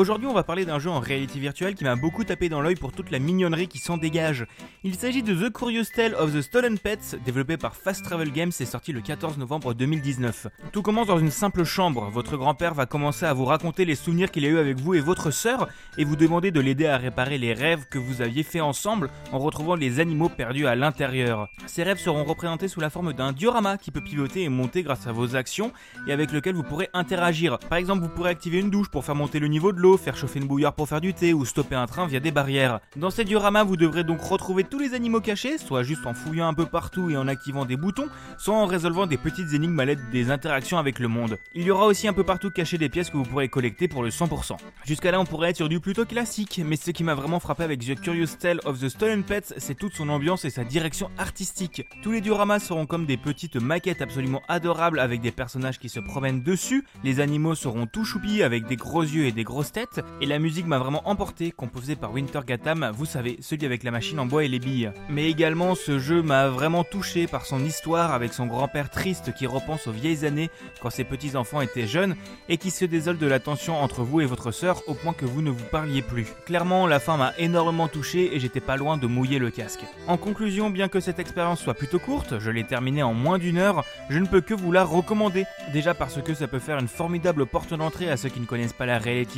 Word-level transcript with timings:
Aujourd'hui, 0.00 0.28
on 0.28 0.32
va 0.32 0.44
parler 0.44 0.64
d'un 0.64 0.78
jeu 0.78 0.88
en 0.88 0.98
réalité 0.98 1.38
virtuelle 1.38 1.74
qui 1.74 1.84
m'a 1.84 1.94
beaucoup 1.94 2.24
tapé 2.24 2.48
dans 2.48 2.62
l'œil 2.62 2.74
pour 2.74 2.90
toute 2.90 3.10
la 3.10 3.18
mignonnerie 3.18 3.68
qui 3.68 3.76
s'en 3.76 3.98
dégage. 3.98 4.46
Il 4.82 4.94
s'agit 4.94 5.22
de 5.22 5.34
The 5.34 5.52
Curious 5.52 5.84
Tale 5.94 6.14
of 6.14 6.32
the 6.32 6.40
Stolen 6.40 6.78
Pets, 6.78 7.16
développé 7.22 7.58
par 7.58 7.76
Fast 7.76 8.02
Travel 8.02 8.32
Games 8.32 8.50
et 8.58 8.64
sorti 8.64 8.92
le 8.92 9.02
14 9.02 9.36
novembre 9.36 9.74
2019. 9.74 10.46
Tout 10.72 10.80
commence 10.80 11.08
dans 11.08 11.18
une 11.18 11.30
simple 11.30 11.64
chambre. 11.64 12.08
Votre 12.10 12.38
grand-père 12.38 12.72
va 12.72 12.86
commencer 12.86 13.26
à 13.26 13.34
vous 13.34 13.44
raconter 13.44 13.84
les 13.84 13.94
souvenirs 13.94 14.30
qu'il 14.30 14.46
a 14.46 14.48
eu 14.48 14.56
avec 14.56 14.78
vous 14.78 14.94
et 14.94 15.00
votre 15.00 15.30
sœur 15.30 15.68
et 15.98 16.04
vous 16.04 16.16
demander 16.16 16.50
de 16.50 16.60
l'aider 16.60 16.86
à 16.86 16.96
réparer 16.96 17.36
les 17.36 17.52
rêves 17.52 17.84
que 17.90 17.98
vous 17.98 18.22
aviez 18.22 18.42
fait 18.42 18.62
ensemble 18.62 19.10
en 19.32 19.38
retrouvant 19.38 19.74
les 19.74 20.00
animaux 20.00 20.30
perdus 20.30 20.66
à 20.66 20.76
l'intérieur. 20.76 21.50
Ces 21.66 21.82
rêves 21.82 21.98
seront 21.98 22.24
représentés 22.24 22.68
sous 22.68 22.80
la 22.80 22.88
forme 22.88 23.12
d'un 23.12 23.32
diorama 23.32 23.76
qui 23.76 23.90
peut 23.90 24.00
pivoter 24.00 24.44
et 24.44 24.48
monter 24.48 24.82
grâce 24.82 25.06
à 25.06 25.12
vos 25.12 25.36
actions 25.36 25.74
et 26.06 26.12
avec 26.12 26.32
lequel 26.32 26.54
vous 26.54 26.62
pourrez 26.62 26.88
interagir. 26.94 27.58
Par 27.58 27.76
exemple, 27.76 28.02
vous 28.02 28.08
pourrez 28.08 28.30
activer 28.30 28.60
une 28.60 28.70
douche 28.70 28.88
pour 28.88 29.04
faire 29.04 29.14
monter 29.14 29.40
le 29.40 29.48
niveau 29.48 29.72
de 29.72 29.78
l'eau 29.78 29.89
faire 29.96 30.16
chauffer 30.16 30.38
une 30.38 30.46
bouilloire 30.46 30.74
pour 30.74 30.88
faire 30.88 31.00
du 31.00 31.14
thé 31.14 31.32
ou 31.34 31.44
stopper 31.44 31.74
un 31.74 31.86
train 31.86 32.06
via 32.06 32.20
des 32.20 32.30
barrières. 32.30 32.80
Dans 32.96 33.10
ces 33.10 33.24
dioramas, 33.24 33.64
vous 33.64 33.76
devrez 33.76 34.04
donc 34.04 34.20
retrouver 34.20 34.64
tous 34.64 34.78
les 34.78 34.94
animaux 34.94 35.20
cachés, 35.20 35.58
soit 35.58 35.82
juste 35.82 36.06
en 36.06 36.14
fouillant 36.14 36.48
un 36.48 36.54
peu 36.54 36.66
partout 36.66 37.10
et 37.10 37.16
en 37.16 37.28
activant 37.28 37.64
des 37.64 37.76
boutons, 37.76 38.08
soit 38.38 38.54
en 38.54 38.66
résolvant 38.66 39.06
des 39.06 39.16
petites 39.16 39.52
énigmes 39.52 39.78
à 39.80 39.84
l'aide 39.84 40.10
des 40.10 40.30
interactions 40.30 40.78
avec 40.78 40.98
le 40.98 41.08
monde. 41.08 41.38
Il 41.54 41.62
y 41.62 41.70
aura 41.70 41.86
aussi 41.86 42.08
un 42.08 42.12
peu 42.12 42.24
partout 42.24 42.50
caché 42.50 42.78
des 42.78 42.88
pièces 42.88 43.10
que 43.10 43.16
vous 43.16 43.24
pourrez 43.24 43.48
collecter 43.48 43.88
pour 43.88 44.02
le 44.02 44.10
100%. 44.10 44.56
Jusqu'à 44.84 45.10
là, 45.10 45.20
on 45.20 45.24
pourrait 45.24 45.50
être 45.50 45.56
sur 45.56 45.68
du 45.68 45.80
plutôt 45.80 46.04
classique, 46.04 46.60
mais 46.64 46.76
ce 46.76 46.90
qui 46.90 47.04
m'a 47.04 47.14
vraiment 47.14 47.40
frappé 47.40 47.64
avec 47.64 47.80
The 47.80 48.00
Curious 48.00 48.36
Tale 48.38 48.60
of 48.64 48.80
the 48.80 48.88
Stolen 48.88 49.24
Pets, 49.24 49.54
c'est 49.56 49.76
toute 49.76 49.94
son 49.94 50.08
ambiance 50.08 50.44
et 50.44 50.50
sa 50.50 50.64
direction 50.64 51.10
artistique. 51.18 51.86
Tous 52.02 52.12
les 52.12 52.20
dioramas 52.20 52.60
seront 52.60 52.86
comme 52.86 53.06
des 53.06 53.16
petites 53.16 53.56
maquettes 53.56 54.02
absolument 54.02 54.42
adorables 54.48 55.00
avec 55.00 55.20
des 55.20 55.32
personnages 55.32 55.78
qui 55.78 55.88
se 55.88 56.00
promènent 56.00 56.42
dessus, 56.42 56.84
les 57.04 57.20
animaux 57.20 57.54
seront 57.54 57.86
tout 57.86 58.04
choupis 58.04 58.42
avec 58.42 58.66
des 58.66 58.76
gros 58.76 59.02
yeux 59.02 59.26
et 59.26 59.32
des 59.32 59.44
grosses 59.44 59.72
têtes, 59.72 59.79
et 60.20 60.26
la 60.26 60.38
musique 60.38 60.66
m'a 60.66 60.78
vraiment 60.78 61.08
emporté, 61.08 61.52
composée 61.52 61.96
par 61.96 62.12
Winter 62.12 62.40
Gatam, 62.46 62.90
vous 62.94 63.06
savez, 63.06 63.38
celui 63.40 63.64
avec 63.64 63.82
la 63.82 63.90
machine 63.90 64.18
en 64.18 64.26
bois 64.26 64.44
et 64.44 64.48
les 64.48 64.58
billes. 64.58 64.92
Mais 65.08 65.30
également, 65.30 65.74
ce 65.74 65.98
jeu 65.98 66.22
m'a 66.22 66.48
vraiment 66.48 66.84
touché 66.84 67.26
par 67.26 67.46
son 67.46 67.64
histoire 67.64 68.12
avec 68.12 68.32
son 68.32 68.46
grand-père 68.46 68.90
triste 68.90 69.32
qui 69.34 69.46
repense 69.46 69.86
aux 69.86 69.92
vieilles 69.92 70.26
années 70.26 70.50
quand 70.82 70.90
ses 70.90 71.04
petits-enfants 71.04 71.60
étaient 71.60 71.86
jeunes 71.86 72.16
et 72.48 72.58
qui 72.58 72.70
se 72.70 72.84
désole 72.84 73.18
de 73.18 73.26
la 73.26 73.40
tension 73.40 73.80
entre 73.80 74.02
vous 74.02 74.20
et 74.20 74.26
votre 74.26 74.50
sœur 74.50 74.82
au 74.86 74.94
point 74.94 75.14
que 75.14 75.24
vous 75.24 75.40
ne 75.40 75.50
vous 75.50 75.64
parliez 75.64 76.02
plus. 76.02 76.26
Clairement, 76.44 76.86
la 76.86 77.00
fin 77.00 77.16
m'a 77.16 77.32
énormément 77.38 77.88
touché 77.88 78.34
et 78.34 78.40
j'étais 78.40 78.60
pas 78.60 78.76
loin 78.76 78.98
de 78.98 79.06
mouiller 79.06 79.38
le 79.38 79.50
casque. 79.50 79.84
En 80.08 80.18
conclusion, 80.18 80.68
bien 80.68 80.88
que 80.88 81.00
cette 81.00 81.18
expérience 81.18 81.60
soit 81.60 81.74
plutôt 81.74 81.98
courte, 81.98 82.38
je 82.38 82.50
l'ai 82.50 82.64
terminée 82.64 83.02
en 83.02 83.14
moins 83.14 83.38
d'une 83.38 83.58
heure, 83.58 83.84
je 84.10 84.18
ne 84.18 84.26
peux 84.26 84.40
que 84.42 84.54
vous 84.54 84.72
la 84.72 84.84
recommander. 84.84 85.44
Déjà 85.72 85.94
parce 85.94 86.20
que 86.20 86.34
ça 86.34 86.48
peut 86.48 86.58
faire 86.58 86.78
une 86.78 86.88
formidable 86.88 87.46
porte 87.46 87.72
d'entrée 87.72 88.10
à 88.10 88.16
ceux 88.16 88.28
qui 88.28 88.40
ne 88.40 88.46
connaissent 88.46 88.72
pas 88.72 88.86
la 88.86 88.98
réalité 88.98 89.30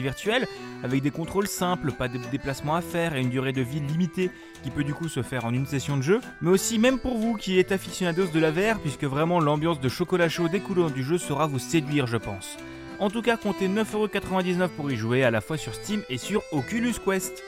avec 0.83 1.03
des 1.03 1.11
contrôles 1.11 1.49
simples, 1.49 1.93
pas 1.93 2.09
de 2.09 2.19
déplacements 2.31 2.77
à 2.77 2.81
faire 2.81 3.15
et 3.15 3.21
une 3.21 3.31
durée 3.31 3.53
de 3.53 3.63
vie 3.63 3.81
limitée 3.81 4.31
qui 4.63 4.71
peut 4.71 4.85
du 4.85 4.95
coup 4.95 5.09
se 5.09 5.23
faire 5.23 5.45
en 5.45 5.53
une 5.53 5.67
session 5.67 5.97
de 5.97 6.03
jeu, 6.03 6.21
mais 6.41 6.51
aussi 6.51 6.79
même 6.79 6.99
pour 6.99 7.19
vous 7.19 7.35
qui 7.35 7.59
êtes 7.59 7.73
aficionados 7.73 8.27
de 8.27 8.39
la 8.39 8.51
VR, 8.51 8.79
puisque 8.81 9.05
vraiment 9.05 9.41
l'ambiance 9.41 9.81
de 9.81 9.89
chocolat 9.89 10.29
chaud 10.29 10.49
découlant 10.49 10.91
du 10.91 11.03
jeu 11.03 11.19
saura 11.19 11.47
vous 11.47 11.59
séduire, 11.59 12.07
je 12.07 12.17
pense. 12.17 12.57
En 12.99 13.11
tout 13.11 13.23
cas, 13.23 13.37
comptez 13.37 13.69
9,99€ 13.69 14.69
pour 14.69 14.91
y 14.91 14.97
jouer 14.97 15.25
à 15.25 15.31
la 15.31 15.41
fois 15.41 15.57
sur 15.57 15.75
Steam 15.75 16.03
et 16.09 16.19
sur 16.19 16.43
Oculus 16.53 16.95
Quest. 17.05 17.43